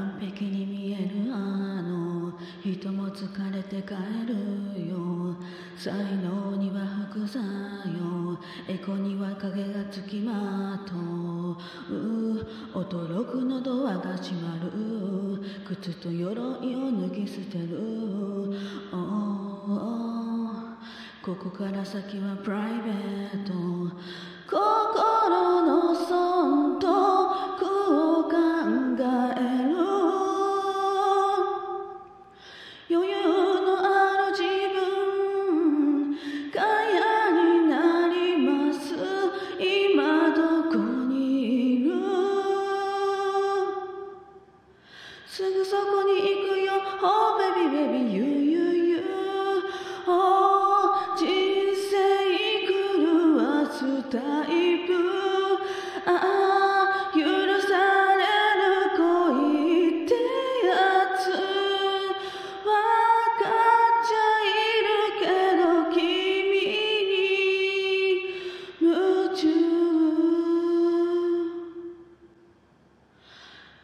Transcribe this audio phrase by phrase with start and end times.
[0.00, 1.36] 完璧に見えるあ
[1.82, 2.32] の
[2.64, 3.92] 人も疲れて帰
[4.26, 5.36] るよ。
[5.76, 6.80] 才能には
[7.12, 7.44] 副作
[7.86, 11.58] 用エコには影がつきまとう。
[12.72, 14.70] 驚くのドアが閉まる。
[15.66, 18.56] 靴と鎧を脱ぎ捨てる、
[21.22, 23.29] ここから先はプライベート。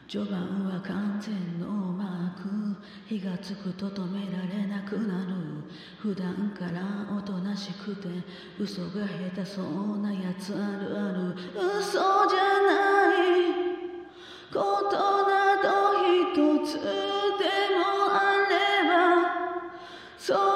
[0.08, 2.48] 序盤は完全ノーマーク
[3.08, 5.34] 火がつくと止められなくなる。
[5.98, 8.08] 普段からおとなしくて
[8.58, 11.34] 嘘が下手そうなやつあるある。
[11.80, 11.98] 嘘
[12.28, 13.16] じゃない
[14.52, 15.66] ことなど
[16.32, 16.84] 一つで
[17.74, 18.14] もあ
[18.48, 18.54] れ
[18.88, 18.94] ば
[20.16, 20.55] それ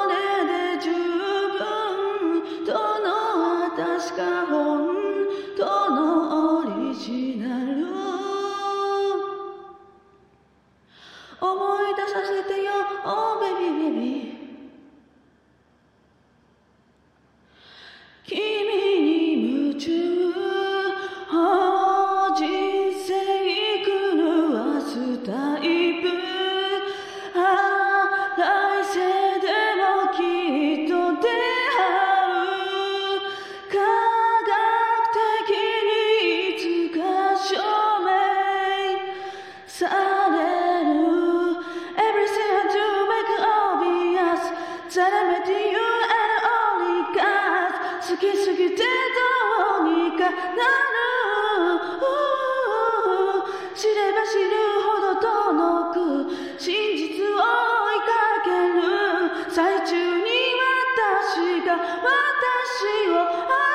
[45.50, 50.38] You and only God 好きすぎてどうにかなる。
[53.74, 54.50] 知れば知る
[54.82, 55.26] ほど遠
[55.92, 55.98] く
[56.58, 58.10] 真実を追いか
[58.44, 58.78] ける。
[59.50, 60.28] 最中に
[60.96, 63.69] 私が私を愛